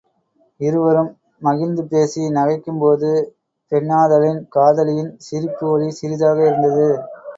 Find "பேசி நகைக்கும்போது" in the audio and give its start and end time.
1.83-3.11